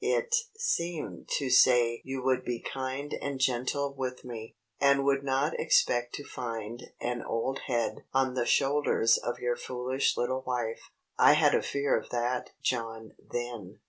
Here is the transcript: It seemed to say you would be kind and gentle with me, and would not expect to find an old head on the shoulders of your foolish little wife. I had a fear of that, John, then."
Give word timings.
It 0.03 0.33
seemed 0.57 1.27
to 1.37 1.51
say 1.51 2.01
you 2.03 2.23
would 2.23 2.43
be 2.43 2.59
kind 2.59 3.13
and 3.21 3.39
gentle 3.39 3.93
with 3.93 4.25
me, 4.25 4.55
and 4.79 5.05
would 5.05 5.23
not 5.23 5.53
expect 5.59 6.15
to 6.15 6.23
find 6.25 6.85
an 6.99 7.21
old 7.21 7.59
head 7.67 8.03
on 8.11 8.33
the 8.33 8.47
shoulders 8.47 9.17
of 9.19 9.37
your 9.37 9.55
foolish 9.57 10.17
little 10.17 10.41
wife. 10.41 10.89
I 11.19 11.33
had 11.33 11.53
a 11.53 11.61
fear 11.61 11.95
of 11.95 12.09
that, 12.09 12.49
John, 12.63 13.11
then." 13.19 13.77